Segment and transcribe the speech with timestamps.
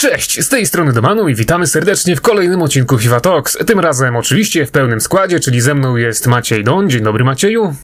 [0.00, 3.58] Cześć, z tej strony Domanu i witamy serdecznie w kolejnym odcinku FIFA Talks.
[3.66, 6.90] Tym razem oczywiście w pełnym składzie, czyli ze mną jest Maciej Don.
[6.90, 7.74] Dzień dobry Macieju.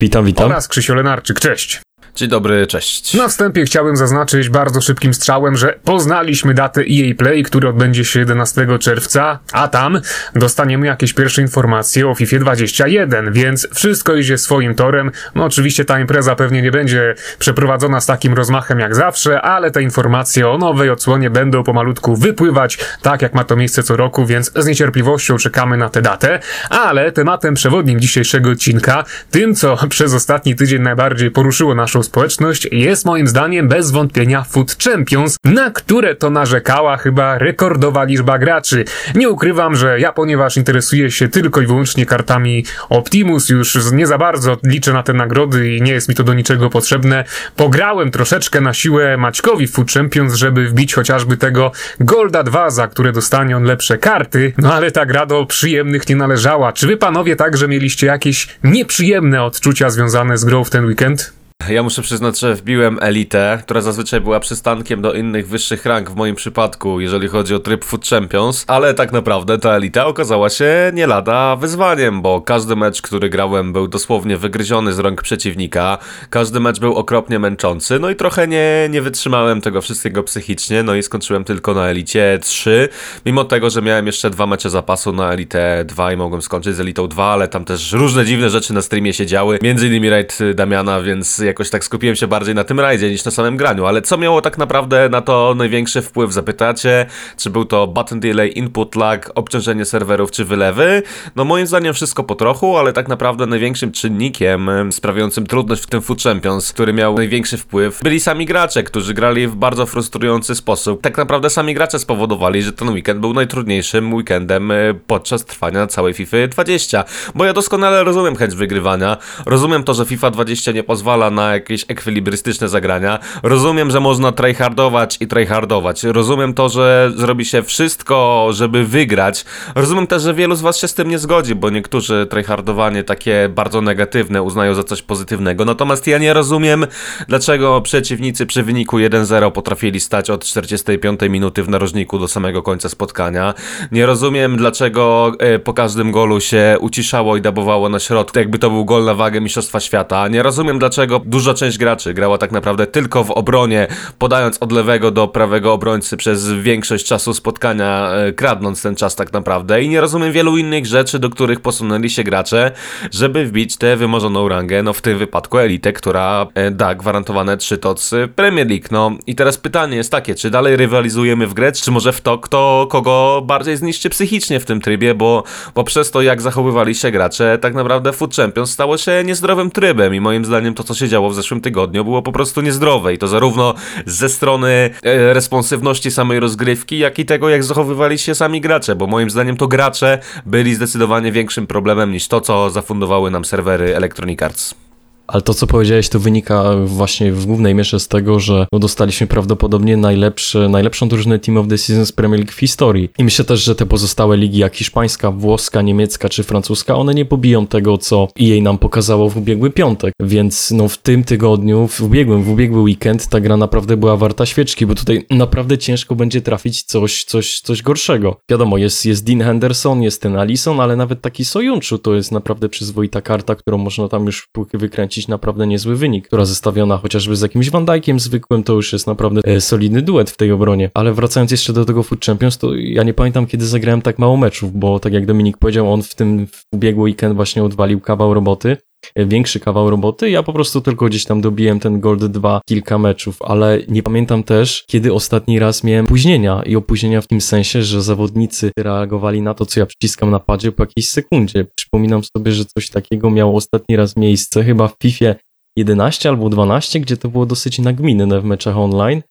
[0.00, 0.46] Witam, witam.
[0.46, 1.40] Oraz Krzysio Lenarczyk.
[1.40, 1.82] Cześć.
[2.16, 3.14] Dzień dobry, cześć.
[3.14, 8.20] Na wstępie chciałbym zaznaczyć bardzo szybkim strzałem, że poznaliśmy datę EA Play, który odbędzie się
[8.20, 10.00] 11 czerwca, a tam
[10.34, 15.10] dostaniemy jakieś pierwsze informacje o FIFA 21, więc wszystko idzie swoim torem.
[15.34, 19.82] No oczywiście ta impreza pewnie nie będzie przeprowadzona z takim rozmachem jak zawsze, ale te
[19.82, 24.52] informacje o nowej odsłonie będą pomalutku wypływać, tak jak ma to miejsce co roku, więc
[24.56, 26.40] z niecierpliwością czekamy na tę datę.
[26.70, 33.04] Ale tematem przewodnim dzisiejszego odcinka, tym co przez ostatni tydzień najbardziej poruszyło naszą społeczność jest
[33.04, 38.84] moim zdaniem bez wątpienia Food Champions, na które to narzekała chyba rekordowa liczba graczy.
[39.14, 44.18] Nie ukrywam, że ja ponieważ interesuję się tylko i wyłącznie kartami Optimus, już nie za
[44.18, 47.24] bardzo liczę na te nagrody i nie jest mi to do niczego potrzebne.
[47.56, 53.12] Pograłem troszeczkę na siłę Maćkowi Food Champions, żeby wbić chociażby tego Golda 2, za które
[53.12, 56.72] dostanie on lepsze karty, no ale ta gra do przyjemnych nie należała.
[56.72, 61.32] Czy wy panowie także mieliście jakieś nieprzyjemne odczucia związane z grą w ten weekend?
[61.68, 66.16] Ja muszę przyznać, że wbiłem elitę, która zazwyczaj była przystankiem do innych wyższych rank w
[66.16, 70.90] moim przypadku, jeżeli chodzi o tryb Food Champions, ale tak naprawdę ta elita okazała się
[70.94, 75.98] nie lada wyzwaniem, bo każdy mecz, który grałem był dosłownie wygryziony z rąk przeciwnika,
[76.30, 80.94] każdy mecz był okropnie męczący, no i trochę nie, nie wytrzymałem tego wszystkiego psychicznie, no
[80.94, 82.88] i skończyłem tylko na elicie 3,
[83.26, 86.80] mimo tego, że miałem jeszcze dwa mecze zapasu na elitę 2 i mogłem skończyć z
[86.80, 90.38] elitą 2, ale tam też różne dziwne rzeczy na streamie się działy, między innymi raid
[90.54, 94.02] Damiana, więc jakoś tak skupiłem się bardziej na tym rajdzie niż na samym graniu, ale
[94.02, 97.06] co miało tak naprawdę na to największy wpływ, zapytacie?
[97.36, 101.02] Czy był to button delay, input lag, obciążenie serwerów czy wylewy?
[101.36, 106.02] No moim zdaniem wszystko po trochu, ale tak naprawdę największym czynnikiem sprawiającym trudność w tym
[106.02, 111.02] Food Champions, który miał największy wpływ, byli sami gracze, którzy grali w bardzo frustrujący sposób.
[111.02, 114.74] Tak naprawdę sami gracze spowodowali, że ten weekend był najtrudniejszym weekendem e,
[115.06, 120.30] podczas trwania całej FIFA 20, bo ja doskonale rozumiem chęć wygrywania, rozumiem to, że FIFA
[120.30, 123.18] 20 nie pozwala na jakieś ekwilibrystyczne zagrania.
[123.42, 126.04] Rozumiem, że można tryhardować i tryhardować.
[126.04, 129.44] Rozumiem to, że zrobi się wszystko, żeby wygrać.
[129.74, 133.48] Rozumiem też, że wielu z was się z tym nie zgodzi, bo niektórzy tryhardowanie takie
[133.48, 135.64] bardzo negatywne uznają za coś pozytywnego.
[135.64, 136.86] Natomiast ja nie rozumiem,
[137.28, 142.88] dlaczego przeciwnicy przy wyniku 1-0 potrafili stać od 45 minuty w narożniku do samego końca
[142.88, 143.54] spotkania.
[143.92, 148.70] Nie rozumiem, dlaczego e, po każdym golu się uciszało i dabowało na środku, jakby to
[148.70, 150.28] był gol na wagę Mistrzostwa Świata.
[150.28, 153.86] Nie rozumiem, dlaczego duża część graczy grała tak naprawdę tylko w obronie,
[154.18, 159.32] podając od lewego do prawego obrońcy przez większość czasu spotkania, e, kradnąc ten czas tak
[159.32, 159.82] naprawdę.
[159.82, 162.72] I nie rozumiem wielu innych rzeczy, do których posunęli się gracze,
[163.12, 167.78] żeby wbić tę wymarzoną rangę, no w tym wypadku elitę, która e, da gwarantowane trzy
[167.78, 168.86] tocy Premier League.
[168.90, 172.38] No i teraz pytanie jest takie, czy dalej rywalizujemy w grę, czy może w to,
[172.38, 175.42] kto kogo bardziej zniszczy psychicznie w tym trybie, bo,
[175.74, 180.14] bo przez to, jak zachowywali się gracze, tak naprawdę Food Champions stało się niezdrowym trybem
[180.14, 183.18] i moim zdaniem to, co się działo w zeszłym tygodniu, było po prostu niezdrowe i
[183.18, 183.74] to zarówno
[184.06, 189.06] ze strony e, responsywności samej rozgrywki, jak i tego, jak zachowywali się sami gracze, bo
[189.06, 194.42] moim zdaniem to gracze byli zdecydowanie większym problemem niż to, co zafundowały nam serwery Electronic
[194.42, 194.85] Arts.
[195.26, 199.26] Ale to, co powiedziałeś, to wynika właśnie w głównej mierze z tego, że no, dostaliśmy
[199.26, 203.08] prawdopodobnie najlepszy, najlepszą drużynę Team of the Season z Premier League w historii.
[203.18, 207.24] I myślę też, że te pozostałe ligi, jak hiszpańska, włoska, niemiecka czy francuska, one nie
[207.24, 210.14] pobiją tego, co EA nam pokazało w ubiegły piątek.
[210.20, 214.46] Więc no, w tym tygodniu, w ubiegłym, w ubiegły weekend, ta gra naprawdę była warta
[214.46, 218.36] świeczki, bo tutaj naprawdę ciężko będzie trafić coś, coś, coś gorszego.
[218.50, 222.68] Wiadomo, jest, jest Dean Henderson, jest ten Allison, ale nawet taki Sojunczu to jest naprawdę
[222.68, 227.70] przyzwoita karta, którą można tam już wykręcić naprawdę niezły wynik, która zestawiona chociażby z jakimś
[227.70, 230.90] Van Dijkiem zwykłym, to już jest naprawdę e, solidny duet w tej obronie.
[230.94, 234.36] Ale wracając jeszcze do tego Food Champions, to ja nie pamiętam, kiedy zagrałem tak mało
[234.36, 238.34] meczów, bo tak jak Dominik powiedział, on w tym w ubiegły weekend właśnie odwalił kawał
[238.34, 238.76] roboty
[239.16, 240.30] większy kawał roboty.
[240.30, 244.42] Ja po prostu tylko gdzieś tam dobiłem ten Gold 2 kilka meczów, ale nie pamiętam
[244.42, 249.54] też, kiedy ostatni raz miałem opóźnienia i opóźnienia w tym sensie, że zawodnicy reagowali na
[249.54, 251.66] to, co ja przyciskam na padzie po jakiejś sekundzie.
[251.76, 255.34] Przypominam sobie, że coś takiego miało ostatni raz miejsce, chyba w FIFA
[255.76, 259.22] 11 albo 12, gdzie to było dosyć nagminne w meczach online,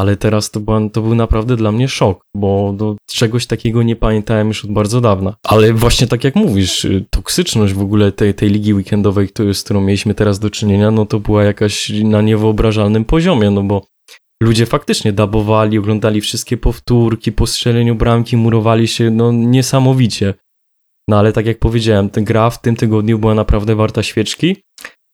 [0.00, 3.96] ale teraz to, była, to był naprawdę dla mnie szok, bo do czegoś takiego nie
[3.96, 5.34] pamiętałem już od bardzo dawna.
[5.42, 9.80] Ale właśnie tak jak mówisz, y, toksyczność w ogóle tej, tej ligi weekendowej, z którą
[9.80, 13.86] mieliśmy teraz do czynienia, no to była jakaś na niewyobrażalnym poziomie, no bo
[14.42, 20.34] ludzie faktycznie dabowali, oglądali wszystkie powtórki, po strzeleniu bramki murowali się, no niesamowicie.
[21.08, 24.56] No ale tak jak powiedziałem, gra w tym tygodniu była naprawdę warta świeczki.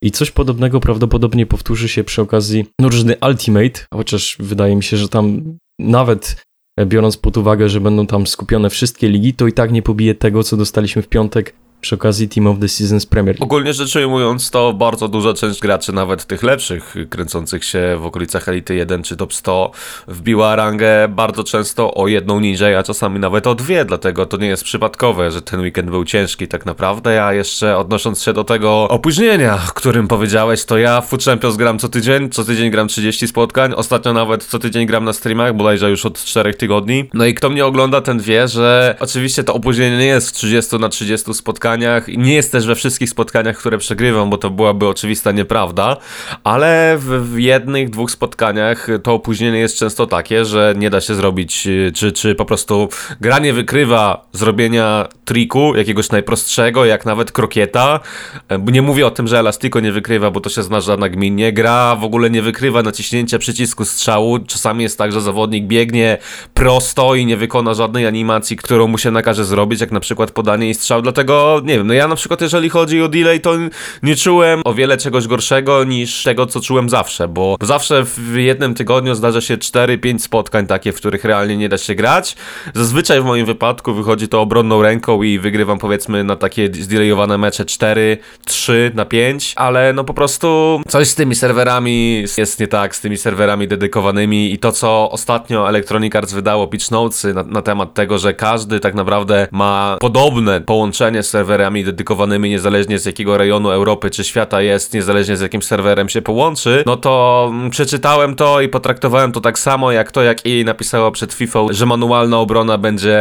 [0.02, 5.08] I coś podobnego prawdopodobnie powtórzy się przy okazji drużyny Ultimate, chociaż wydaje mi się, że
[5.08, 6.44] tam nawet
[6.86, 10.42] biorąc pod uwagę, że będą tam skupione wszystkie ligi, to i tak nie pobije tego,
[10.42, 13.44] co dostaliśmy w piątek przy okazji Team of the Season z Premier League.
[13.44, 18.48] Ogólnie rzecz ujmując, to bardzo duża część graczy, nawet tych lepszych, kręcących się w okolicach
[18.48, 19.70] Elity 1 czy Top 100,
[20.08, 24.46] wbiła rangę bardzo często o jedną niżej, a czasami nawet o dwie, dlatego to nie
[24.46, 28.88] jest przypadkowe, że ten weekend był ciężki tak naprawdę, a jeszcze odnosząc się do tego
[28.88, 33.28] opóźnienia, którym powiedziałeś, to ja w Food Champions gram co tydzień, co tydzień gram 30
[33.28, 37.04] spotkań, ostatnio nawet co tydzień gram na streamach, bodajże już od 4 tygodni.
[37.14, 40.76] No i kto mnie ogląda, ten wie, że oczywiście to opóźnienie nie jest w 30
[40.76, 42.08] na 30 spotkań, spotkaniach.
[42.08, 45.96] Nie jest też we wszystkich spotkaniach, które przegrywam, bo to byłaby oczywista nieprawda,
[46.44, 51.14] ale w, w jednych, dwóch spotkaniach to opóźnienie jest często takie, że nie da się
[51.14, 52.88] zrobić, y, czy, czy po prostu
[53.20, 58.00] gra nie wykrywa zrobienia triku, jakiegoś najprostszego, jak nawet krokieta.
[58.48, 61.52] E, nie mówię o tym, że Elastiko nie wykrywa, bo to się zdarza nagminnie.
[61.52, 64.38] Gra w ogóle nie wykrywa naciśnięcia przycisku strzału.
[64.38, 66.18] Czasami jest tak, że zawodnik biegnie
[66.54, 70.70] prosto i nie wykona żadnej animacji, którą mu się nakaże zrobić, jak na przykład podanie
[70.70, 71.02] i strzał.
[71.02, 73.54] Dlatego nie wiem, no ja na przykład jeżeli chodzi o delay, to
[74.02, 78.74] nie czułem o wiele czegoś gorszego niż tego, co czułem zawsze, bo zawsze w jednym
[78.74, 82.36] tygodniu zdarza się 4-5 spotkań takie, w których realnie nie da się grać.
[82.74, 87.64] Zazwyczaj w moim wypadku wychodzi to obronną ręką i wygrywam powiedzmy na takie zdelayowane mecze
[87.64, 92.96] 4, 3 na 5, ale no po prostu coś z tymi serwerami jest nie tak,
[92.96, 97.62] z tymi serwerami dedykowanymi i to, co ostatnio Electronic Arts wydało pitch notesy na, na
[97.62, 103.36] temat tego, że każdy tak naprawdę ma podobne połączenie z serwerami dedykowanymi, niezależnie z jakiego
[103.36, 108.34] rejonu Europy czy świata jest, niezależnie z jakim serwerem się połączy, no to mm, przeczytałem
[108.34, 112.38] to i potraktowałem to tak samo jak to, jak EA napisało przed FIFA, że manualna
[112.38, 113.18] obrona będzie,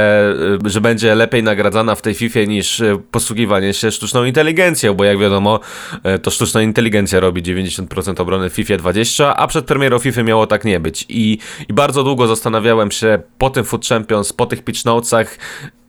[0.66, 5.04] y, że będzie lepiej nagradzana w tej FIFA niż y, posługiwanie się sztuczną inteligencją, bo
[5.04, 5.60] jak wiadomo,
[6.16, 10.48] y, to sztuczna inteligencja robi 90% obrony w FIFA 20, a przed premierą FIFA miało
[10.48, 11.06] tak nie być.
[11.10, 11.38] I,
[11.70, 15.38] i bardzo długo zastanawiałem się po tym Food Champions, po tych pitch notesach,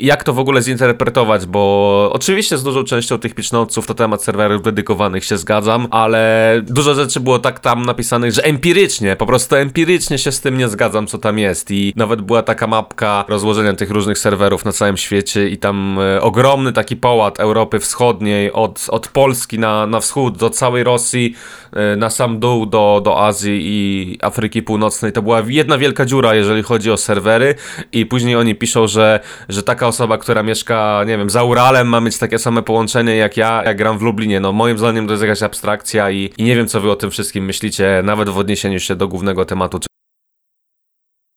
[0.01, 4.63] jak to w ogóle zinterpretować, bo oczywiście z dużą częścią tych pitchnotesów to temat serwerów
[4.63, 10.19] dedykowanych się zgadzam, ale dużo rzeczy było tak tam napisanych, że empirycznie, po prostu empirycznie
[10.19, 13.91] się z tym nie zgadzam, co tam jest i nawet była taka mapka rozłożenia tych
[13.91, 19.09] różnych serwerów na całym świecie i tam e, ogromny taki połat Europy Wschodniej od, od
[19.09, 21.35] Polski na, na wschód do całej Rosji,
[21.73, 25.13] e, na sam dół do, do Azji i Afryki Północnej.
[25.13, 27.55] To była jedna wielka dziura, jeżeli chodzi o serwery
[27.93, 32.01] i później oni piszą, że, że taka osoba, która mieszka, nie wiem, za Uralem ma
[32.01, 34.41] mieć takie same połączenie jak ja, jak gram w Lublinie.
[34.41, 37.11] No moim zdaniem to jest jakaś abstrakcja i, i nie wiem, co wy o tym
[37.11, 39.81] wszystkim myślicie, nawet w odniesieniu się do głównego tematu.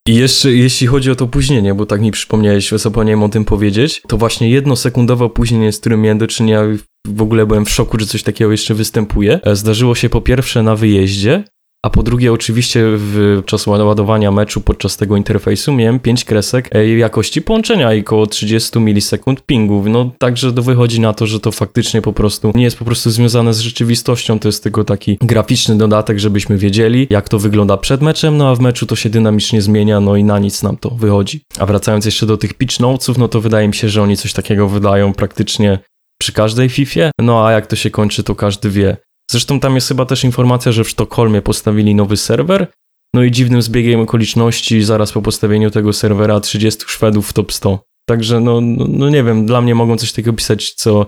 [0.07, 4.01] I jeszcze jeśli chodzi o to opóźnienie, bo tak mi przypomniałeś, zapomniałem o tym powiedzieć,
[4.07, 6.61] to właśnie jednosekundowe opóźnienie, z którym miałem do czynienia,
[7.07, 9.39] w ogóle byłem w szoku, że coś takiego jeszcze występuje.
[9.43, 11.43] E, zdarzyło się po pierwsze na wyjeździe,
[11.83, 16.87] a po drugie, oczywiście w czasu ładowania meczu podczas tego interfejsu miałem 5 kresek e,
[16.87, 19.85] jakości połączenia i około 30 milisekund pingów.
[19.87, 23.09] No także to wychodzi na to, że to faktycznie po prostu nie jest po prostu
[23.11, 24.39] związane z rzeczywistością.
[24.39, 28.55] To jest tylko taki graficzny dodatek, żebyśmy wiedzieli, jak to wygląda przed meczem, no a
[28.55, 31.41] w meczu to się dynamicznie zmienia, no i na nic nam to wychodzi.
[31.59, 34.33] A wracając jeszcze do tych pitch notesów, no to wydaje mi się, że oni coś
[34.33, 35.79] takiego wydają praktycznie
[36.21, 37.11] przy każdej FIFA.
[37.21, 38.97] No a jak to się kończy, to każdy wie.
[39.31, 42.67] Zresztą tam jest chyba też informacja, że w Sztokholmie postawili nowy serwer,
[43.15, 47.79] no i dziwnym zbiegiem okoliczności zaraz po postawieniu tego serwera 30 Szwedów w top 100.
[48.09, 51.05] Także no, no, no nie wiem, dla mnie mogą coś takiego pisać co,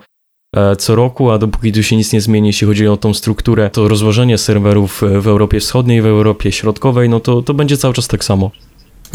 [0.56, 3.70] e, co roku, a dopóki tu się nic nie zmieni, jeśli chodzi o tą strukturę,
[3.70, 8.08] to rozłożenie serwerów w Europie Wschodniej, w Europie Środkowej, no to, to będzie cały czas
[8.08, 8.52] tak samo.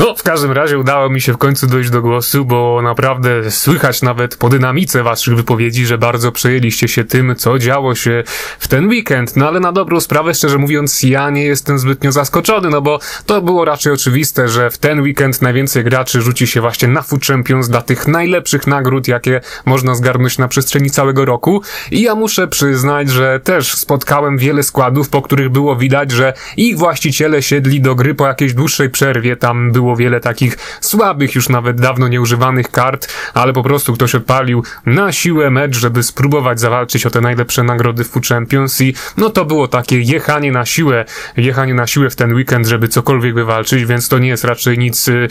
[0.00, 4.02] No, w każdym razie udało mi się w końcu dojść do głosu, bo naprawdę słychać
[4.02, 8.24] nawet po dynamice waszych wypowiedzi, że bardzo przejęliście się tym, co działo się
[8.58, 9.36] w ten weekend.
[9.36, 13.42] No ale na dobrą sprawę, szczerze mówiąc, ja nie jestem zbytnio zaskoczony, no bo to
[13.42, 17.68] było raczej oczywiste, że w ten weekend najwięcej graczy rzuci się właśnie na Food Champions
[17.68, 21.62] dla tych najlepszych nagród, jakie można zgarnąć na przestrzeni całego roku.
[21.90, 26.78] I ja muszę przyznać, że też spotkałem wiele składów, po których było widać, że ich
[26.78, 29.36] właściciele siedli do gry po jakiejś dłuższej przerwie.
[29.36, 34.64] Tam było wiele takich słabych, już nawet dawno nieużywanych kart, ale po prostu ktoś odpalił
[34.86, 39.30] na siłę mecz, żeby spróbować zawalczyć o te najlepsze nagrody w Food Champions i no
[39.30, 41.04] to było takie jechanie na siłę,
[41.36, 45.08] jechanie na siłę w ten weekend, żeby cokolwiek wywalczyć, więc to nie jest raczej nic,
[45.08, 45.28] y,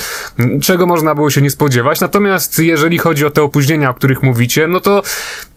[0.61, 1.99] czego można było się nie spodziewać.
[1.99, 5.03] Natomiast jeżeli chodzi o te opóźnienia, o których mówicie, no to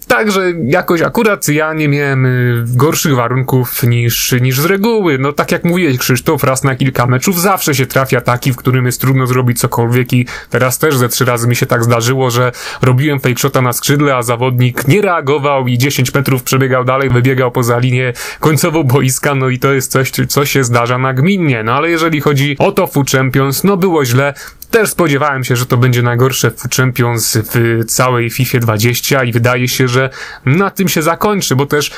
[0.08, 5.18] Także jakoś akurat ja nie miałem y, gorszych warunków niż, niż z reguły.
[5.18, 8.86] No tak jak mówiłeś Krzysztof, raz na kilka meczów zawsze się trafia taki, w którym
[8.86, 12.52] jest trudno zrobić cokolwiek i teraz też ze trzy razy mi się tak zdarzyło, że
[12.82, 17.50] robiłem fake shota na skrzydle, a zawodnik nie reagował i 10 metrów przebiegał dalej, wybiegał
[17.50, 21.62] poza linię końcową boiska, no i to jest coś, co się zdarza nagminnie.
[21.62, 24.34] No ale jeżeli chodzi o to Food Champions, no było źle,
[24.72, 29.68] Też spodziewałem się, że to będzie najgorsze w Champions w całej FIFA 20 i wydaje
[29.68, 30.10] się, że
[30.44, 31.90] na tym się zakończy, bo też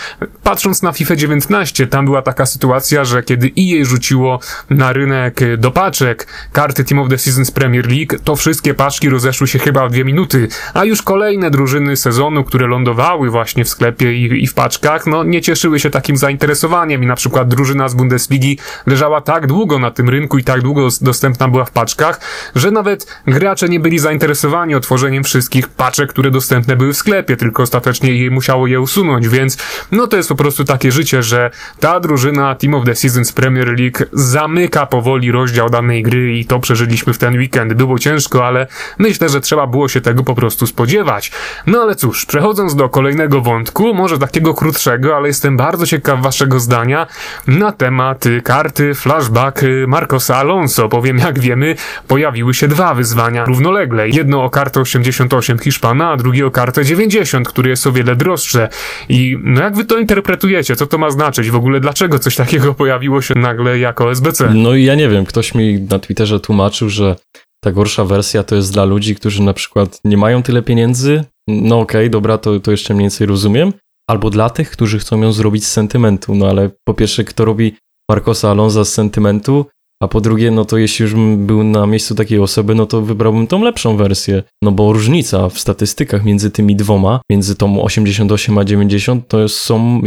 [0.42, 4.40] patrząc na FIFA 19, tam była taka sytuacja, że kiedy EA rzuciło
[4.70, 9.48] na rynek do paczek karty Team of the Seasons Premier League, to wszystkie paczki rozeszły
[9.48, 14.14] się chyba w dwie minuty, a już kolejne drużyny sezonu, które lądowały właśnie w sklepie
[14.14, 17.94] i, i w paczkach, no nie cieszyły się takim zainteresowaniem i na przykład drużyna z
[17.94, 22.20] Bundesligi leżała tak długo na tym rynku i tak długo dostępna była w paczkach,
[22.54, 27.62] że nawet gracze nie byli zainteresowani otworzeniem wszystkich paczek, które dostępne były w sklepie, tylko
[27.62, 29.58] ostatecznie jej musiało je usunąć, więc
[29.92, 33.68] no to jest po prostu takie życie, że ta drużyna Team of the Seasons Premier
[33.68, 37.72] League zamyka powoli rozdział danej gry i to przeżyliśmy w ten weekend.
[37.72, 38.66] Było ciężko, ale
[38.98, 41.32] myślę, że trzeba było się tego po prostu spodziewać.
[41.66, 46.60] No ale cóż, przechodząc do kolejnego wątku, może takiego krótszego, ale jestem bardzo ciekaw waszego
[46.60, 47.06] zdania
[47.46, 51.76] na temat karty flashback Marcosa Alonso, bowiem jak wiemy,
[52.08, 54.08] pojawiły się dwa wyzwania równolegle.
[54.08, 58.68] Jedno o kartę 88 Hiszpana, a drugie o kartę 90, który jest o wiele droższe.
[59.08, 60.76] I no jak wy to interpretujecie?
[60.76, 61.50] Co to ma znaczyć?
[61.50, 64.50] W ogóle dlaczego coś takiego pojawiło się nagle jako SBC?
[64.54, 67.16] No i ja nie wiem, ktoś mi na Twitterze tłumaczył, że
[67.64, 71.24] ta gorsza wersja to jest dla ludzi, którzy na przykład nie mają tyle pieniędzy.
[71.48, 73.72] No okej, okay, dobra, to, to jeszcze mniej więcej rozumiem.
[74.10, 76.34] Albo dla tych, którzy chcą ją zrobić z sentymentu.
[76.34, 77.76] No ale po pierwsze, kto robi
[78.10, 79.66] Marcosa Alonso z sentymentu,
[80.04, 83.02] a po drugie, no to jeśli już bym był na miejscu takiej osoby, no to
[83.02, 84.42] wybrałbym tą lepszą wersję.
[84.62, 89.56] No bo różnica w statystykach między tymi dwoma, między tą 88 a 90, to jest,
[89.56, 90.00] są,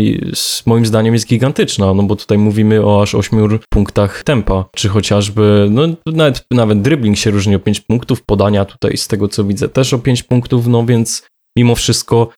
[0.65, 5.67] moim zdaniem jest gigantyczna, no bo tutaj mówimy o aż 8 punktach tempa, czy chociażby,
[5.71, 9.69] no nawet, nawet dribbling się różni o 5 punktów, podania tutaj z tego co widzę
[9.69, 11.27] też o 5 punktów, no więc
[11.57, 12.29] mimo wszystko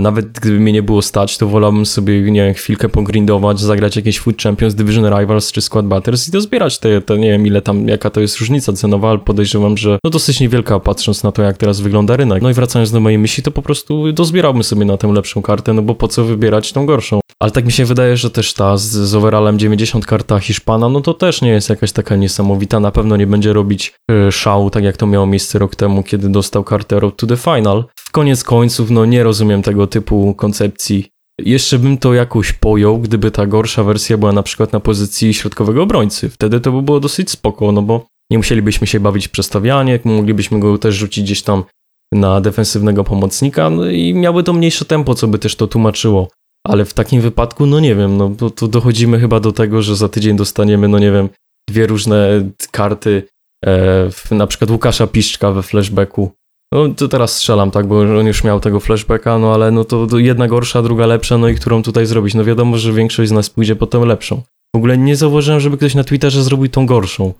[0.00, 4.18] nawet gdyby mnie nie było stać, to wolałbym sobie, nie wiem, chwilkę pogrindować, zagrać jakieś
[4.18, 7.88] Food Champions, Division Rivals czy Squad Batters i dozbierać te, te, nie wiem ile tam,
[7.88, 11.56] jaka to jest różnica cenowa, ale podejrzewam, że no dosyć niewielka patrząc na to, jak
[11.56, 12.42] teraz wygląda rynek.
[12.42, 15.72] No i wracając do mojej myśli, to po prostu dozbierałbym sobie na tę lepszą kartę,
[15.72, 17.20] no bo po co wybierać tą gorszą.
[17.40, 21.00] Ale tak mi się wydaje, że też ta z, z overallem 90 karta Hiszpana, no
[21.00, 23.94] to też nie jest jakaś taka niesamowita, na pewno nie będzie robić
[24.28, 27.36] y, szału, tak jak to miało miejsce rok temu, kiedy dostał kartę Road to the
[27.36, 27.84] Final.
[28.12, 31.08] Koniec końców, no nie rozumiem tego typu koncepcji.
[31.40, 35.82] Jeszcze bym to jakoś pojął, gdyby ta gorsza wersja była na przykład na pozycji środkowego
[35.82, 36.28] obrońcy.
[36.28, 40.60] Wtedy to by było dosyć spoko, no bo nie musielibyśmy się bawić w przestawianie, moglibyśmy
[40.60, 41.64] go też rzucić gdzieś tam
[42.12, 46.28] na defensywnego pomocnika no i miałby to mniejsze tempo, co by też to tłumaczyło.
[46.66, 49.96] Ale w takim wypadku, no nie wiem, no to, to dochodzimy chyba do tego, że
[49.96, 51.28] za tydzień dostaniemy, no nie wiem,
[51.68, 53.22] dwie różne karty,
[53.66, 56.32] e, na przykład Łukasza Piszczka we flashbacku,
[56.72, 60.06] no to teraz strzelam, tak, bo on już miał tego flashbacka, no ale no to,
[60.18, 62.34] jedna gorsza, druga lepsza, no i którą tutaj zrobić?
[62.34, 64.42] No wiadomo, że większość z nas pójdzie po tę lepszą.
[64.74, 67.32] W ogóle nie zauważyłem, żeby ktoś na Twitterze zrobił tą gorszą.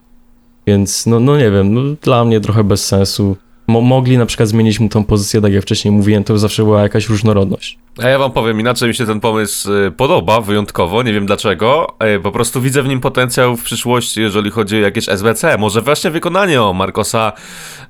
[0.66, 3.36] Więc no, no nie wiem, no, dla mnie trochę bez sensu.
[3.68, 6.82] Mo mogli na przykład zmienić mu tą pozycję, tak jak wcześniej mówiłem, to zawsze była
[6.82, 7.78] jakaś różnorodność.
[8.02, 11.94] A ja wam powiem, inaczej mi się ten pomysł y, podoba, wyjątkowo, nie wiem dlaczego.
[12.16, 15.58] Y, po prostu widzę w nim potencjał w przyszłości, jeżeli chodzi o jakieś SBC.
[15.58, 17.32] Może właśnie wykonanie o Marcosa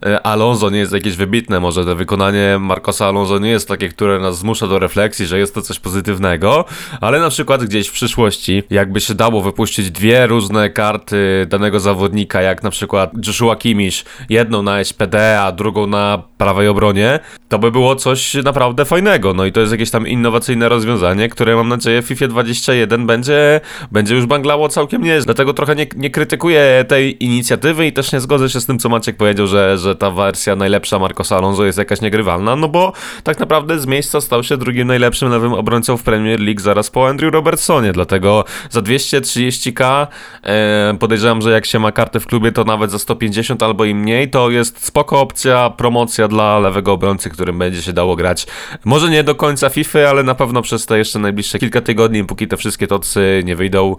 [0.06, 4.18] y, Alonso nie jest jakieś wybitne, może to wykonanie Marcosa Alonso nie jest takie, które
[4.18, 6.64] nas zmusza do refleksji, że jest to coś pozytywnego,
[7.00, 12.42] ale na przykład gdzieś w przyszłości, jakby się dało wypuścić dwie różne karty danego zawodnika,
[12.42, 17.70] jak na przykład Joshua Kimmich, jedną na SPD, a drugą na prawej obronie, to by
[17.70, 19.34] było coś naprawdę fajnego.
[19.34, 23.60] No i to jest jakieś tam innowacyjne rozwiązanie, które mam nadzieję w FIFA 21 będzie,
[23.92, 25.24] będzie już banglało całkiem nieźle.
[25.24, 28.88] Dlatego trochę nie, nie krytykuję tej inicjatywy i też nie zgodzę się z tym, co
[28.88, 33.40] Maciek powiedział, że, że ta wersja najlepsza Marcosa Alonso jest jakaś niegrywalna, no bo tak
[33.40, 37.32] naprawdę z miejsca stał się drugim najlepszym lewym obrońcą w Premier League zaraz po Andrew
[37.32, 40.06] Robertsonie, dlatego za 230k
[40.42, 43.94] e, podejrzewam, że jak się ma kartę w klubie, to nawet za 150 albo i
[43.94, 48.46] mniej, to jest spoko opcja, promocja dla lewego obrońcy, którym będzie się dało grać.
[48.84, 52.48] Może nie do końca FIFA, ale na pewno przez te jeszcze najbliższe kilka tygodni, póki
[52.48, 53.96] te wszystkie tocy nie wyjdą,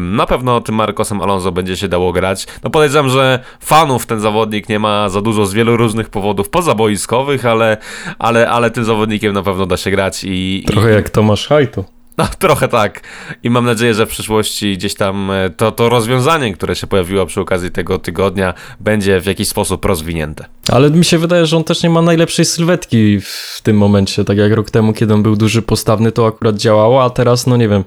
[0.00, 2.46] na pewno tym Marcosem Alonso będzie się dało grać.
[2.62, 7.46] No podejrzewam, że fanów ten zawodnik nie ma za dużo z wielu różnych powodów pozaboiskowych,
[7.46, 7.76] ale,
[8.18, 10.64] ale, ale tym zawodnikiem na pewno da się grać i...
[10.66, 10.94] Trochę i...
[10.94, 11.99] jak Tomasz Hajto.
[12.18, 13.00] No, trochę tak.
[13.42, 17.26] I mam nadzieję, że w przyszłości gdzieś tam e, to, to rozwiązanie, które się pojawiło
[17.26, 20.44] przy okazji tego tygodnia, będzie w jakiś sposób rozwinięte.
[20.72, 24.24] Ale mi się wydaje, że on też nie ma najlepszej sylwetki w tym momencie.
[24.24, 27.56] Tak jak rok temu, kiedy on był duży, postawny, to akurat działało, a teraz, no
[27.56, 27.84] nie wiem.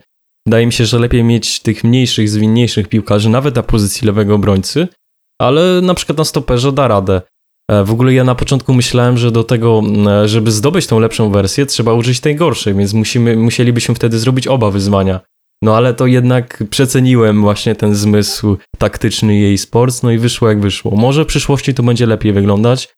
[0.47, 4.87] Wydaje mi się, że lepiej mieć tych mniejszych, zwinniejszych piłkarzy, nawet na pozycji lewego obrońcy,
[5.41, 7.21] ale na przykład na stoperze da radę.
[7.71, 11.31] E, w ogóle ja na początku myślałem, że do tego, e, żeby zdobyć tą lepszą
[11.31, 15.19] wersję, trzeba użyć tej gorszej, więc musimy, musielibyśmy wtedy zrobić oba wyzwania.
[15.61, 20.59] No ale to jednak przeceniłem właśnie ten zmysł taktyczny jej sports, no i wyszło jak
[20.59, 20.91] wyszło.
[20.91, 22.89] Może w przyszłości to będzie lepiej wyglądać.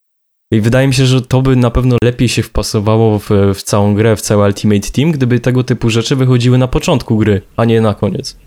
[0.51, 3.95] I wydaje mi się, że to by na pewno lepiej się wpasowało w, w całą
[3.95, 7.81] grę, w cały Ultimate Team, gdyby tego typu rzeczy wychodziły na początku gry, a nie
[7.81, 8.37] na koniec.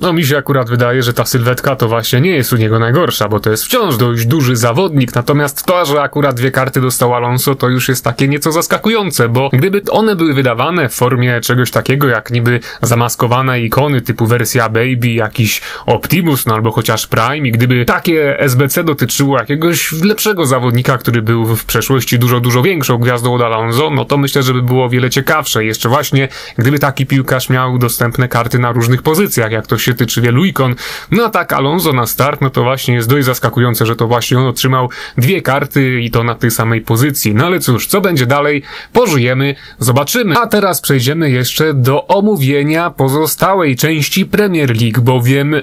[0.00, 3.28] No mi się akurat wydaje, że ta sylwetka to właśnie nie jest u niego najgorsza,
[3.28, 7.54] bo to jest wciąż dość duży zawodnik, natomiast to, że akurat dwie karty dostał Alonso,
[7.54, 12.08] to już jest takie nieco zaskakujące, bo gdyby one były wydawane w formie czegoś takiego
[12.08, 17.84] jak niby zamaskowane ikony typu wersja Baby, jakiś Optimus, no albo chociaż Prime i gdyby
[17.84, 23.42] takie SBC dotyczyło jakiegoś lepszego zawodnika, który był w przeszłości dużo, dużo większą gwiazdą od
[23.42, 25.64] Alonso, no to myślę, że by było o wiele ciekawsze.
[25.64, 26.28] Jeszcze właśnie,
[26.58, 30.74] gdyby taki piłkarz miał dostępne karty na różnych pozycjach, jak to się tyczy wielu ikon.
[31.10, 34.38] No a tak Alonso na start, no to właśnie jest dość zaskakujące, że to właśnie
[34.38, 37.34] on otrzymał dwie karty i to na tej samej pozycji.
[37.34, 38.62] No ale cóż, co będzie dalej?
[38.92, 40.38] Pożyjemy, zobaczymy.
[40.38, 45.54] A teraz przejdziemy jeszcze do omówienia pozostałej części Premier League, bowiem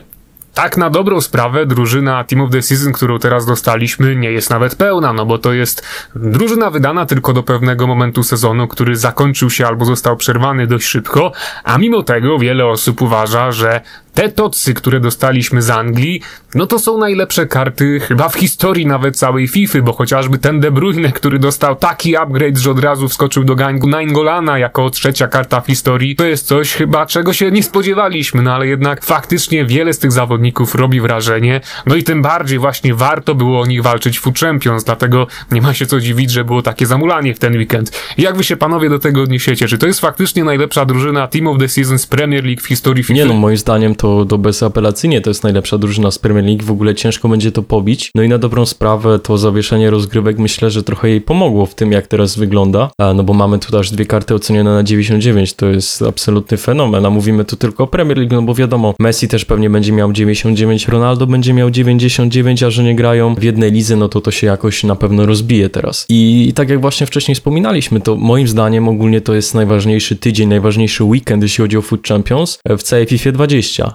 [0.55, 4.75] tak na dobrą sprawę drużyna Team of the Season, którą teraz dostaliśmy, nie jest nawet
[4.75, 9.67] pełna, no bo to jest drużyna wydana tylko do pewnego momentu sezonu, który zakończył się
[9.67, 11.31] albo został przerwany dość szybko,
[11.63, 13.81] a mimo tego wiele osób uważa, że
[14.15, 16.21] te tocy, które dostaliśmy z Anglii,
[16.55, 20.71] no to są najlepsze karty chyba w historii nawet całej FIFA, bo chociażby ten De
[20.71, 23.55] Bruyne, który dostał taki upgrade, że od razu wskoczył do
[23.87, 28.53] Naingolana jako trzecia karta w historii, to jest coś chyba czego się nie spodziewaliśmy, no
[28.53, 33.35] ale jednak faktycznie wiele z tych zawodników robi wrażenie, no i tym bardziej właśnie warto
[33.35, 36.61] było o nich walczyć w Food Champions, dlatego nie ma się co dziwić, że było
[36.61, 37.91] takie zamulanie w ten weekend.
[38.17, 39.67] Jak wy się panowie do tego odniesiecie?
[39.67, 43.03] Czy to jest faktycznie najlepsza drużyna Team of the Season z Premier League w historii
[43.03, 43.13] FIFA?
[43.13, 46.63] Nie no, moim zdaniem to to, to bezapelacyjnie to jest najlepsza drużyna z Premier League,
[46.63, 48.11] w ogóle ciężko będzie to pobić.
[48.15, 51.91] No i na dobrą sprawę to zawieszenie rozgrywek myślę, że trochę jej pomogło w tym,
[51.91, 56.01] jak teraz wygląda, no bo mamy tu aż dwie karty ocenione na 99, to jest
[56.01, 59.69] absolutny fenomen, a mówimy tu tylko o Premier League, no bo wiadomo, Messi też pewnie
[59.69, 64.09] będzie miał 99, Ronaldo będzie miał 99, a że nie grają w jednej lidze, no
[64.09, 66.05] to to się jakoś na pewno rozbije teraz.
[66.09, 71.03] I tak jak właśnie wcześniej wspominaliśmy, to moim zdaniem ogólnie to jest najważniejszy tydzień, najważniejszy
[71.03, 73.94] weekend, jeśli chodzi o Food Champions w całej FIFA 20.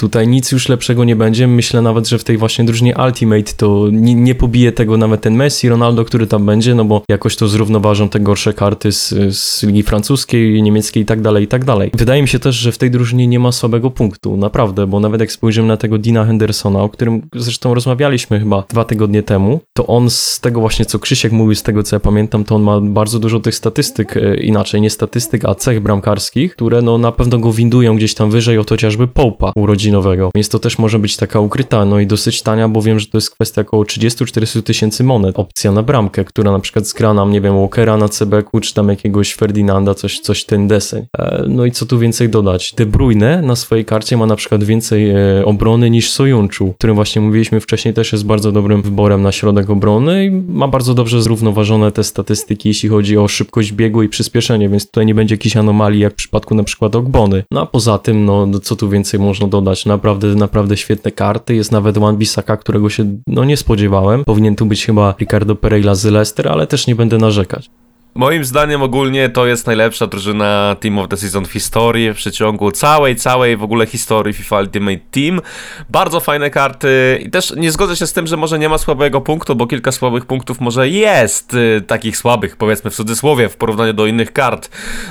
[0.00, 1.46] Tutaj nic już lepszego nie będzie.
[1.46, 5.34] Myślę nawet, że w tej właśnie drużynie Ultimate to nie, nie pobije tego nawet ten
[5.34, 9.62] Messi, Ronaldo, który tam będzie, no bo jakoś to zrównoważą te gorsze karty z, z
[9.62, 11.90] Ligi Francuskiej, Niemieckiej i tak dalej, i tak dalej.
[11.94, 15.20] Wydaje mi się też, że w tej drużynie nie ma słabego punktu, naprawdę, bo nawet
[15.20, 19.86] jak spojrzymy na tego Dina Hendersona, o którym zresztą rozmawialiśmy chyba dwa tygodnie temu, to
[19.86, 22.80] on z tego właśnie, co Krzysiek mówił, z tego co ja pamiętam, to on ma
[22.80, 27.38] bardzo dużo tych statystyk, e, inaczej nie statystyk, a cech bramkarskich, które no na pewno
[27.38, 30.30] go windują gdzieś tam wyżej od chociażby Połpa urodzin urodzinowego.
[30.34, 33.16] Więc to też może być taka ukryta, no i dosyć tania, bo wiem, że to
[33.16, 35.38] jest kwestia około 30-40 tysięcy monet.
[35.38, 38.88] Opcja na bramkę, która na przykład zgra nam, nie wiem, Walkera na CBK, czy tam
[38.88, 41.06] jakiegoś Ferdinanda, coś, coś ten deseń.
[41.18, 42.74] E, no i co tu więcej dodać?
[42.76, 47.22] De Bruyne na swojej karcie ma na przykład więcej e, obrony niż Sojunczu, którym właśnie
[47.22, 51.92] mówiliśmy wcześniej, też jest bardzo dobrym wyborem na środek obrony i ma bardzo dobrze zrównoważone
[51.92, 56.00] te statystyki, jeśli chodzi o szybkość biegu i przyspieszenie, więc tutaj nie będzie jakichś anomalii,
[56.00, 57.44] jak w przypadku na przykład Ogbony.
[57.50, 59.79] No a poza tym, no co tu więcej można dodać?
[59.86, 61.54] Naprawdę, naprawdę świetne karty.
[61.54, 64.24] Jest nawet One Bissaka, którego się no nie spodziewałem.
[64.24, 67.70] Powinien tu być chyba Ricardo Pereira z Leicester, ale też nie będę narzekać.
[68.14, 72.72] Moim zdaniem ogólnie to jest najlepsza drużyna Team of the Season w historii, w przeciągu
[72.72, 75.40] całej, całej w ogóle historii FIFA Ultimate Team.
[75.88, 79.20] Bardzo fajne karty i też nie zgodzę się z tym, że może nie ma słabego
[79.20, 83.92] punktu, bo kilka słabych punktów może jest, y, takich słabych powiedzmy w cudzysłowie w porównaniu
[83.92, 84.70] do innych kart.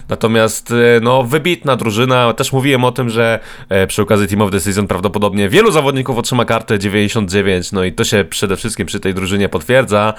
[0.09, 3.39] Natomiast y, no wybitna drużyna, też mówiłem o tym, że
[3.83, 7.93] y, przy okazji Team of the Season prawdopodobnie wielu zawodników otrzyma kartę 99, no i
[7.93, 10.13] to się przede wszystkim przy tej drużynie potwierdza.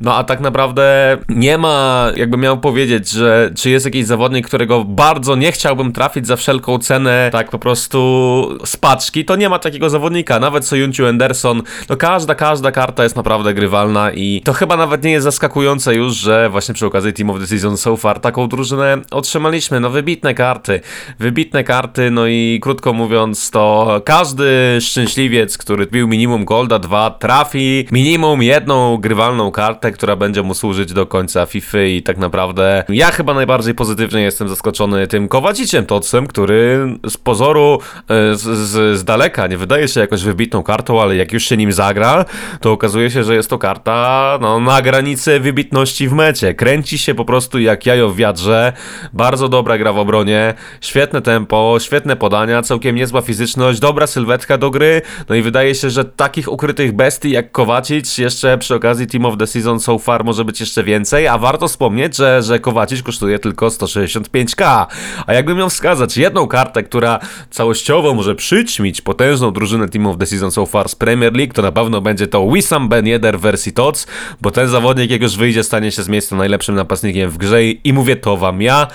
[0.00, 4.84] No a tak naprawdę nie ma jakby miał powiedzieć, że czy jest jakiś zawodnik, którego
[4.84, 9.58] bardzo nie chciałbym trafić za wszelką cenę, tak po prostu z paczki, to nie ma
[9.58, 10.40] takiego zawodnika.
[10.40, 15.10] Nawet Sojunciu Anderson, no każda, każda karta jest naprawdę grywalna i to chyba nawet nie
[15.10, 18.98] jest zaskakujące już, że właśnie przy okazji Team of the Season so far taką drużynę
[19.10, 19.80] otrzymaliśmy.
[19.80, 20.80] No wybitne karty,
[21.18, 27.86] wybitne karty, no i krótko mówiąc to każdy szczęśliwiec, który bił minimum Golda 2 trafi
[27.92, 32.84] minimum jedną grywalną kartę, która będzie mu służyć do końca FIFA i tak naprawdę.
[32.88, 38.98] Ja chyba najbardziej pozytywnie jestem zaskoczony tym Kowaciciem Tocem, który z pozoru e, z, z,
[38.98, 42.24] z, daleka nie wydaje się jakoś wybitną kartą, ale jak już się nim zagra,
[42.60, 46.54] to okazuje się, że jest to karta no, na granicy wybitności w mecie.
[46.54, 48.72] Kręci się po prostu jak jajo w wiadrze,
[49.12, 54.70] bardzo dobra gra w obronie, świetne tempo, świetne podania, całkiem niezła fizyczność, dobra sylwetka do
[54.70, 59.24] gry, no i wydaje się, że takich ukrytych bestii jak Kowacic jeszcze przy okazji Team
[59.24, 62.60] of the Season so far może być jeszcze więcej, a warto wspomnieć, zrozumieć, że, że
[62.60, 64.86] Kowacic kosztuje tylko 165k.
[65.26, 67.18] A jakbym miał wskazać jedną kartę, która
[67.50, 71.62] całościowo może przyćmić potężną drużynę Team of the Season so far z Premier League, to
[71.62, 74.06] na pewno będzie to Wissam Ben Yedder wersji TOTS,
[74.40, 77.92] bo ten zawodnik jak już wyjdzie stanie się z miejsca najlepszym napastnikiem w grze i
[77.92, 78.86] mówię to wam ja,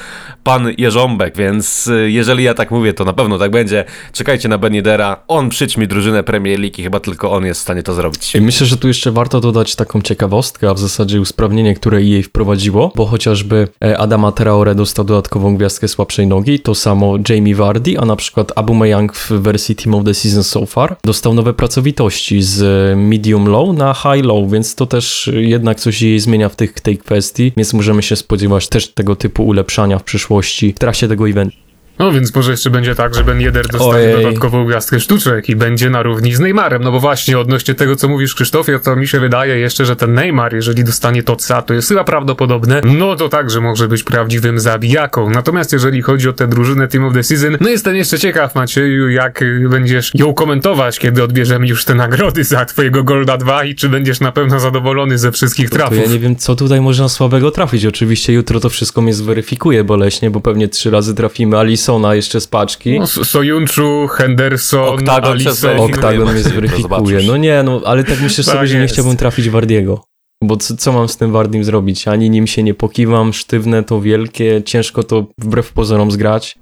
[0.44, 3.86] pan Jerząbek, więc y, jeżeli ja tak mówię, to na pewno tak będzie.
[4.14, 7.64] Czekajcie na Ben Yeddera, on przyćmi drużynę Premier League i chyba tylko on jest w
[7.64, 8.36] stanie to zrobić.
[8.36, 12.24] I myślę, że tu jeszcze warto dodać taką ciekawostkę, a w zasadzie usprawnienie, które jej
[12.24, 18.00] wprowadziło, bo chociażby e, Adama Traore dostał dodatkową gwiazdkę słabszej nogi, to samo Jamie Vardy,
[18.00, 22.42] a na przykład Aubameyang w wersji Team of the Season so far dostał nowe pracowitości
[22.42, 22.64] z
[22.98, 26.98] medium low na high low, więc to też jednak coś jej zmienia w tych, tej
[26.98, 31.71] kwestii, więc możemy się spodziewać też tego typu ulepszania w przyszłości w trakcie tego eventu.
[32.02, 34.24] No więc może jeszcze będzie tak, że Ben Yedder dostanie Ojej.
[34.24, 36.84] dodatkową gwiazdkę sztuczek i będzie na równi z Neymarem.
[36.84, 40.14] No bo właśnie odnośnie tego, co mówisz Krzysztofie, to mi się wydaje jeszcze, że ten
[40.14, 45.30] Neymar, jeżeli dostanie Totsa, to jest chyba prawdopodobne, no to także może być prawdziwym zabijaką.
[45.30, 49.10] Natomiast jeżeli chodzi o tę drużynę Team of the Season, no jestem jeszcze ciekaw, Macieju,
[49.10, 53.90] jak będziesz ją komentować, kiedy odbierzemy już te nagrody za twojego Golda 2 i czy
[53.90, 55.98] będziesz na pewno zadowolony ze wszystkich To trafów.
[55.98, 57.86] ja nie wiem, co tutaj można słabego trafić.
[57.86, 61.58] Oczywiście jutro to wszystko mnie zweryfikuje boleśnie, bo pewnie trzy razy trafimy
[61.92, 63.00] Alisona jeszcze z paczki.
[63.00, 65.80] No, S- Sojunczu, Henderson, Oktagon Alisson.
[65.80, 67.20] Oktagon mnie zweryfikuje.
[67.28, 70.04] No nie, no ale tak myślę Tak sobie, że nie chciałbym trafić Wardiego.
[70.44, 72.08] Bo co, co mam z tym Wardim zrobić?
[72.08, 76.58] Ani nim się nie pokiwam, sztywne to wielkie, ciężko to wbrew pozorom zgrać.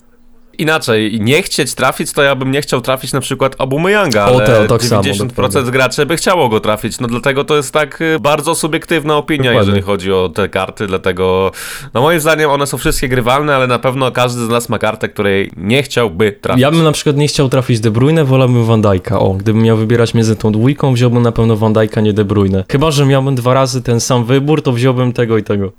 [0.60, 4.46] Inaczej, nie chcieć trafić, to ja bym nie chciał trafić na przykład Abumeyanga, O, ale
[4.46, 5.72] te- tak samo, 90% dokładnie.
[5.72, 9.60] graczy by chciało go trafić, no dlatego to jest tak y, bardzo subiektywna opinia, Dokładnie.
[9.60, 11.52] jeżeli chodzi o te karty, dlatego
[11.94, 15.10] no moim zdaniem one są wszystkie grywalne, ale na pewno każdy z nas ma kartę,
[15.10, 16.62] której nie chciałby trafić.
[16.62, 19.16] Ja bym na przykład nie chciał trafić De Bruyne, wolałbym Van Dijk'a.
[19.20, 22.64] O, gdybym miał wybierać między tą dwójką, wziąłbym na pewno Van Dijk'a, nie De Bruyne.
[22.72, 25.72] Chyba, że miałbym dwa razy ten sam wybór, to wziąłbym tego i tego.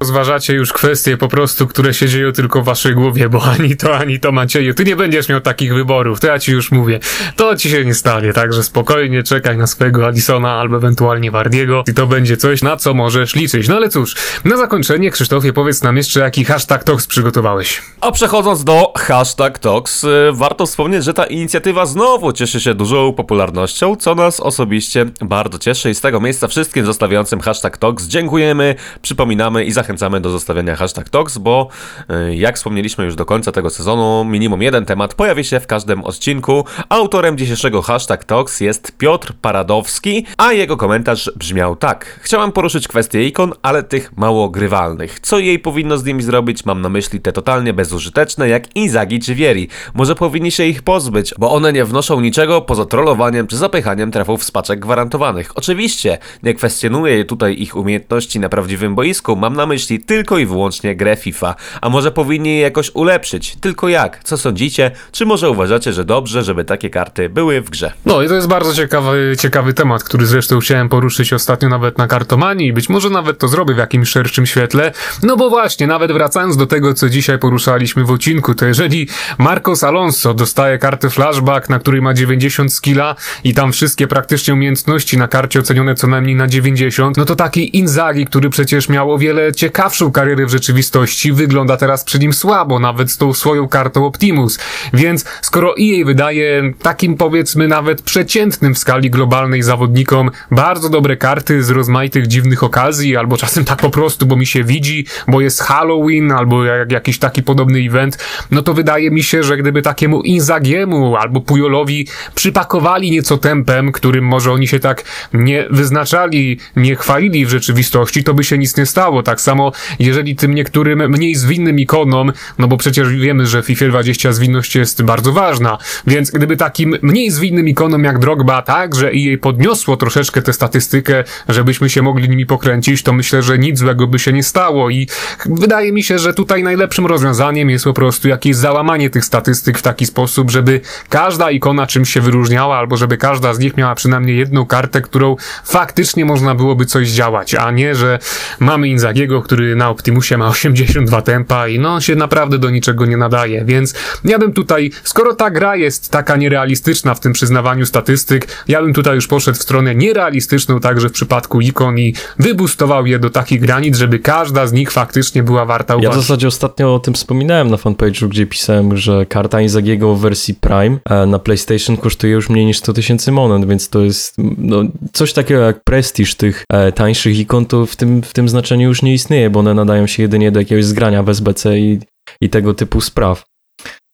[0.00, 3.98] Rozważacie już kwestie po prostu, które się dzieją tylko w waszej głowie, bo ani to,
[3.98, 4.74] ani to Macieju.
[4.74, 7.00] Ty nie będziesz miał takich wyborów, to ja ci już mówię.
[7.36, 11.94] To ci się nie stanie, także spokojnie czekaj na swojego Alisona albo ewentualnie Wardiego i
[11.94, 13.68] to będzie coś, na co możesz liczyć.
[13.68, 17.82] No ale cóż, na zakończenie Krzysztofie powiedz nam jeszcze, jaki hashtag Tox przygotowałeś.
[18.00, 23.12] A przechodząc do hashtag Tox, y, warto wspomnieć, że ta inicjatywa znowu cieszy się dużą
[23.12, 28.74] popularnością, co nas osobiście bardzo cieszy i z tego miejsca wszystkim zostawiającym hashtag Tox dziękujemy,
[29.02, 29.87] przypominamy i zachęcamy
[30.20, 31.68] do zostawiania hashtag Tox, bo
[32.10, 36.04] y, jak wspomnieliśmy już do końca tego sezonu, minimum jeden temat pojawi się w każdym
[36.04, 36.64] odcinku.
[36.88, 42.20] Autorem dzisiejszego hashtag Tox jest Piotr Paradowski, a jego komentarz brzmiał tak.
[42.22, 45.20] Chciałem poruszyć kwestię ikon, ale tych mało grywalnych.
[45.20, 46.64] Co jej powinno z nimi zrobić?
[46.64, 49.68] Mam na myśli te totalnie bezużyteczne, jak Inzagi czy Vieri.
[49.94, 54.44] Może powinni się ich pozbyć, bo one nie wnoszą niczego poza trollowaniem czy zapychaniem trafów
[54.44, 55.52] z paczek gwarantowanych.
[55.54, 60.96] Oczywiście, nie kwestionuję tutaj ich umiejętności na prawdziwym boisku, mam na myśli tylko i wyłącznie
[60.96, 61.54] grę FIFA.
[61.80, 63.56] A może powinni je jakoś ulepszyć?
[63.60, 64.24] Tylko jak?
[64.24, 64.90] Co sądzicie?
[65.12, 67.92] Czy może uważacie, że dobrze, żeby takie karty były w grze?
[68.06, 72.06] No i to jest bardzo ciekawy, ciekawy temat, który zresztą chciałem poruszyć ostatnio nawet na
[72.06, 74.92] kartomanii i być może nawet to zrobię w jakimś szerszym świetle.
[75.22, 79.84] No bo właśnie, nawet wracając do tego, co dzisiaj poruszaliśmy w odcinku, to jeżeli Marcos
[79.84, 85.28] Alonso dostaje kartę flashback, na której ma 90 skilla i tam wszystkie praktycznie umiejętności na
[85.28, 89.52] karcie ocenione co najmniej na 90, no to taki Inzaghi, który przecież miał o wiele
[89.68, 94.58] ciekawszą karierę w rzeczywistości, wygląda teraz przy nim słabo, nawet z tą swoją kartą Optimus.
[94.92, 101.62] Więc skoro EA wydaje takim powiedzmy nawet przeciętnym w skali globalnej zawodnikom bardzo dobre karty
[101.62, 105.62] z rozmaitych dziwnych okazji, albo czasem tak po prostu, bo mi się widzi, bo jest
[105.62, 108.18] Halloween, albo jak, jakiś taki podobny event,
[108.50, 114.24] no to wydaje mi się, że gdyby takiemu Inzagiemu albo Pujolowi przypakowali nieco tempem, którym
[114.24, 118.86] może oni się tak nie wyznaczali, nie chwalili w rzeczywistości, to by się nic nie
[118.86, 119.22] stało.
[119.22, 119.57] Tak samo,
[119.98, 125.02] jeżeli tym niektórym mniej zwinnym ikonom, no bo przecież wiemy, że FIFA 20 zwinność jest
[125.02, 130.42] bardzo ważna, więc gdyby takim mniej zwinnym ikonom jak Drogba także i jej podniosło troszeczkę
[130.42, 134.42] tę statystykę, żebyśmy się mogli nimi pokręcić, to myślę, że nic złego by się nie
[134.42, 135.08] stało i
[135.46, 139.82] wydaje mi się, że tutaj najlepszym rozwiązaniem jest po prostu jakieś załamanie tych statystyk w
[139.82, 144.38] taki sposób, żeby każda ikona czymś się wyróżniała, albo żeby każda z nich miała przynajmniej
[144.38, 148.18] jedną kartę, którą faktycznie można byłoby coś działać, a nie, że
[148.60, 153.16] mamy Inzagiego, który na Optimusie ma 82 tempa i no się naprawdę do niczego nie
[153.16, 158.64] nadaje, więc ja bym tutaj, skoro ta gra jest taka nierealistyczna w tym przyznawaniu statystyk,
[158.68, 163.18] ja bym tutaj już poszedł w stronę nierealistyczną także w przypadku ikon i wybustował je
[163.18, 166.20] do takich granic, żeby każda z nich faktycznie była warta Ja w uwagi.
[166.20, 170.98] zasadzie ostatnio o tym wspominałem na fanpage'u, gdzie pisałem, że karta Inzagiego w wersji Prime
[171.10, 174.82] e, na PlayStation kosztuje już mniej niż 100 tysięcy monet, więc to jest no,
[175.12, 179.02] coś takiego jak prestiż tych e, tańszych ikon, to w tym, w tym znaczeniu już
[179.02, 179.37] nie istnieje.
[179.38, 181.98] Istnieje, bo one nadają się jedynie do jakiegoś zgrania w SBC i,
[182.40, 183.44] i tego typu spraw.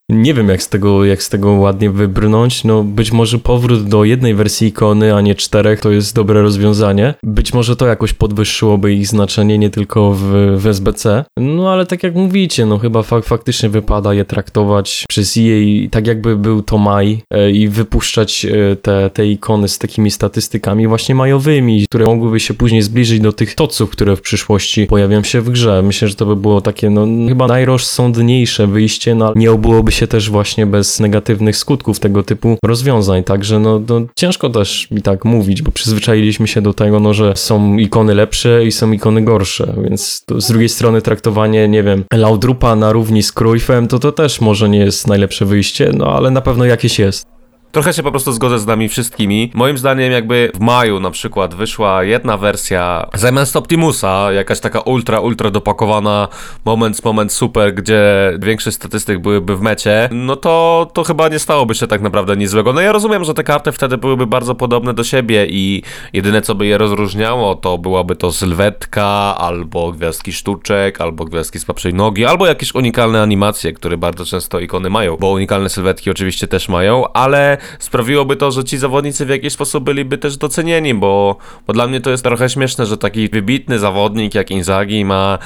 [0.09, 2.63] Nie wiem, jak z, tego, jak z tego ładnie wybrnąć.
[2.63, 7.13] No, być może powrót do jednej wersji ikony, a nie czterech, to jest dobre rozwiązanie.
[7.23, 11.25] Być może to jakoś podwyższyłoby ich znaczenie, nie tylko w, w SBC.
[11.39, 16.07] No, ale tak jak mówicie, no chyba fak faktycznie wypada je traktować przez EA tak
[16.07, 21.15] jakby był to maj e, i wypuszczać e, te, te ikony z takimi statystykami właśnie
[21.15, 25.49] majowymi, które mogłyby się później zbliżyć do tych toców, które w przyszłości pojawią się w
[25.49, 25.81] grze.
[25.81, 30.29] Myślę, że to by było takie, no chyba najrozsądniejsze wyjście, no nie obyłoby się też
[30.29, 33.23] właśnie bez negatywnych skutków tego typu rozwiązań.
[33.23, 37.33] Także no, no ciężko też mi tak mówić, bo przyzwyczailiśmy się do tego, no, że
[37.35, 42.75] są ikony lepsze i są ikony gorsze, więc z drugiej strony traktowanie, nie wiem, Laudrupa
[42.75, 46.41] na równi z Cruyffem, to to też może nie jest najlepsze wyjście, no ale na
[46.41, 47.34] pewno jakieś jest.
[47.75, 49.51] Trochę się po prostu zgodzę z nami wszystkimi.
[49.53, 55.19] Moim zdaniem jakby w maju na przykład wyszła jedna wersja zamiast Optimusa, jakaś taka ultra,
[55.19, 56.27] ultra dopakowana
[56.65, 61.75] moment, moment super, gdzie większość statystyk byłyby w mecie, no to, to chyba nie stałoby
[61.75, 62.73] się tak naprawdę nic złego.
[62.73, 65.83] No ja rozumiem, że te karty wtedy byłyby bardzo podobne do siebie i
[66.13, 71.93] jedyne co by je rozróżniało to byłaby to sylwetka, albo gwiazdki sztuczek, albo gwiazdki słabszej
[71.93, 76.69] nogi, albo jakieś unikalne animacje, które bardzo często ikony mają, bo unikalne sylwetki oczywiście też
[76.69, 81.73] mają, ale sprawiłoby to, że ci zawodnicy w jakiś sposób byliby też docenieni, bo, bo
[81.73, 85.37] dla mnie to jest trochę śmieszne, że taki wybitny zawodnik jak Inzaghi ma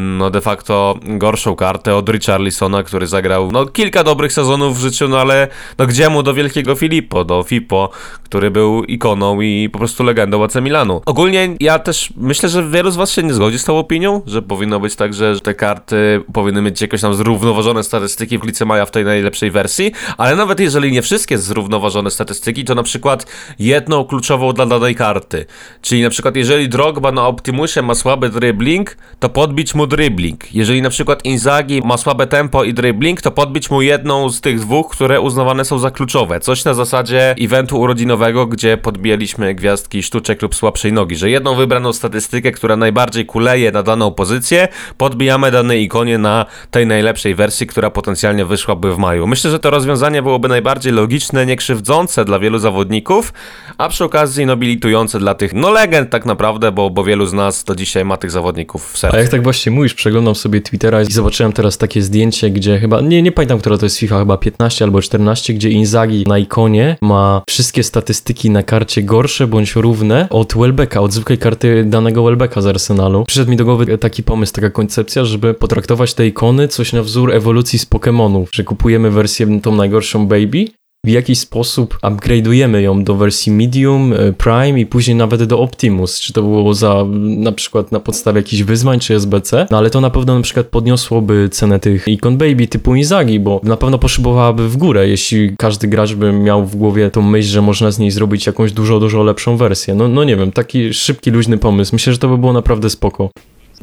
[0.00, 5.08] no de facto gorszą kartę od Richarlisona, który zagrał no kilka dobrych sezonów w życiu,
[5.08, 7.90] no ale no gdzie mu do wielkiego Filippo, do Fippo,
[8.24, 11.02] który był ikoną i po prostu legendą AC Milanu.
[11.06, 14.42] Ogólnie ja też myślę, że wielu z was się nie zgodzi z tą opinią, że
[14.42, 18.86] powinno być tak, że te karty powinny mieć jakoś tam zrównoważone statystyki w lice Maja
[18.86, 23.26] w tej najlepszej wersji, ale nawet jeżeli nie wszystkie zrównoważone zrównoważone statystyki, to na przykład
[23.58, 25.46] jedną kluczową dla danej karty.
[25.82, 30.54] Czyli na przykład jeżeli Drogba na Optimusie ma słaby dribbling, to podbić mu dribbling.
[30.54, 34.60] Jeżeli na przykład Inzaghi ma słabe tempo i dribbling, to podbić mu jedną z tych
[34.60, 36.40] dwóch, które uznawane są za kluczowe.
[36.40, 41.92] Coś na zasadzie eventu urodzinowego, gdzie podbijaliśmy gwiazdki sztuczek lub słabszej nogi, że jedną wybraną
[41.92, 47.90] statystykę, która najbardziej kuleje na daną pozycję, podbijamy danej ikonie na tej najlepszej wersji, która
[47.90, 49.26] potencjalnie wyszłaby w maju.
[49.26, 53.32] Myślę, że to rozwiązanie byłoby najbardziej logiczne, nie krzywdzące dla wielu zawodników,
[53.78, 57.64] a przy okazji nobilitujące dla tych, no legend tak naprawdę, bo, bo wielu z nas
[57.64, 59.16] do dzisiaj ma tych zawodników w sercu.
[59.16, 63.00] A jak tak właśnie mówisz, przeglądam sobie Twittera i zobaczyłem teraz takie zdjęcie, gdzie chyba,
[63.00, 66.96] nie, nie pamiętam, która to jest FIFA, chyba 15 albo 14, gdzie Inzaghi na ikonie
[67.02, 72.60] ma wszystkie statystyki na karcie gorsze bądź równe od Welbecka, od zwykłej karty danego Welbecka
[72.60, 73.24] z Arsenalu.
[73.24, 77.34] Przyszedł mi do głowy taki pomysł, taka koncepcja, żeby potraktować te ikony coś na wzór
[77.34, 83.14] ewolucji z Pokémonów, że kupujemy wersję tą najgorszą Baby w jakiś sposób upgrade'ujemy ją do
[83.14, 87.92] wersji Medium, e, Prime i później nawet do Optimus, czy to było za na przykład
[87.92, 91.80] na podstawie jakichś wyzwań czy SBC, no ale to na pewno na przykład podniosłoby cenę
[91.80, 96.32] tych Icon Baby typu Inzagi, bo na pewno poszybowałaby w górę, jeśli każdy gracz by
[96.32, 99.94] miał w głowie tą myśl, że można z niej zrobić jakąś dużo, dużo lepszą wersję.
[99.94, 101.94] No, no nie wiem, taki szybki, luźny pomysł.
[101.94, 103.30] Myślę, że to by było naprawdę spoko.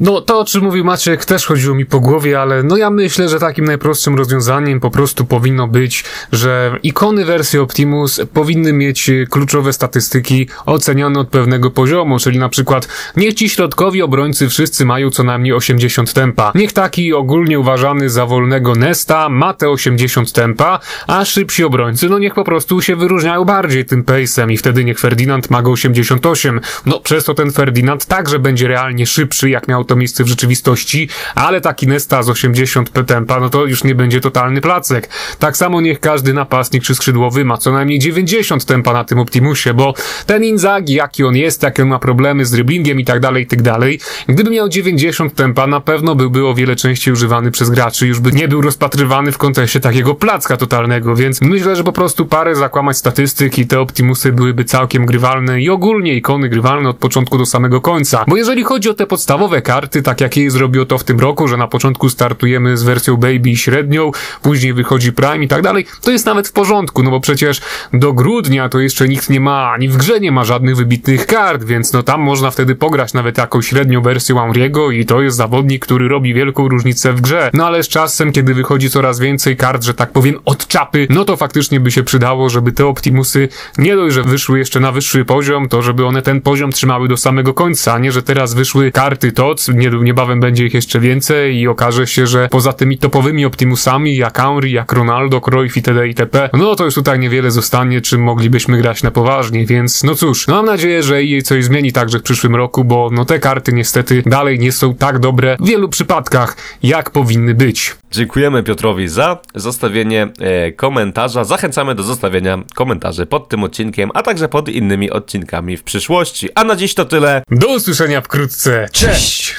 [0.00, 3.28] No, to o czym mówił Maciek też chodziło mi po głowie, ale no ja myślę,
[3.28, 9.72] że takim najprostszym rozwiązaniem po prostu powinno być, że ikony wersji Optimus powinny mieć kluczowe
[9.72, 15.24] statystyki oceniane od pewnego poziomu, czyli na przykład niech ci środkowi obrońcy wszyscy mają co
[15.24, 16.52] najmniej 80 tempa.
[16.54, 22.18] Niech taki ogólnie uważany za wolnego Nesta ma te 80 tempa, a szybsi obrońcy no
[22.18, 26.60] niech po prostu się wyróżniają bardziej tym pace'em i wtedy niech Ferdinand ma go 88.
[26.86, 31.08] No przez to ten Ferdinand także będzie realnie szybszy jak miał to miejsce w rzeczywistości,
[31.34, 35.08] ale taki Nesta z 80 tempa, no to już nie będzie totalny placek.
[35.38, 39.74] Tak samo niech każdy napastnik czy skrzydłowy ma co najmniej 90 tempa na tym Optimusie,
[39.74, 39.94] bo
[40.26, 43.46] ten Inzaghi, jaki on jest, jakie on ma problemy z dribblingiem i tak dalej, i
[43.46, 48.06] tak dalej, gdyby miał 90 tempa, na pewno byłby o wiele częściej używany przez graczy,
[48.06, 52.26] już by nie był rozpatrywany w kontekście takiego placka totalnego, więc myślę, że po prostu
[52.26, 57.38] parę zakłamać statystyk i te Optimusy byłyby całkiem grywalne i ogólnie ikony grywalne od początku
[57.38, 58.24] do samego końca.
[58.28, 61.20] Bo jeżeli chodzi o te podstawowe karty, karty, tak jak jej zrobiło to w tym
[61.20, 64.10] roku, że na początku startujemy z wersją Baby średnią,
[64.42, 67.60] później wychodzi Prime i tak dalej, to jest nawet w porządku, no bo przecież
[67.92, 71.64] do grudnia to jeszcze nikt nie ma, ani w grze nie ma żadnych wybitnych kart,
[71.64, 75.86] więc no tam można wtedy pograć nawet jakąś średnią wersję Henry'ego i to jest zawodnik,
[75.86, 77.50] który robi wielką różnicę w grze.
[77.54, 81.24] No ale z czasem, kiedy wychodzi coraz więcej kart, że tak powiem, od czapy, no
[81.24, 85.24] to faktycznie by się przydało, żeby te Optimusy nie dość, że wyszły jeszcze na wyższy
[85.24, 88.92] poziom, to żeby one ten poziom trzymały do samego końca, a nie, że teraz wyszły
[88.92, 93.44] karty TOC więc niebawem będzie ich jeszcze więcej i okaże się, że poza tymi topowymi
[93.44, 96.08] Optimusami, jak Henry, jak Ronaldo, Cruyff itd.
[96.08, 100.46] itp., no to już tutaj niewiele zostanie, czym moglibyśmy grać na poważnie, więc no cóż,
[100.46, 103.72] no mam nadzieję, że jej coś zmieni także w przyszłym roku, bo no te karty
[103.72, 107.96] niestety dalej nie są tak dobre w wielu przypadkach, jak powinny być.
[108.10, 111.44] Dziękujemy Piotrowi za zostawienie e, komentarza.
[111.44, 116.48] Zachęcamy do zostawienia komentarzy pod tym odcinkiem, a także pod innymi odcinkami w przyszłości.
[116.54, 117.42] A na dziś to tyle.
[117.50, 118.88] Do usłyszenia wkrótce.
[118.92, 119.55] Cześć!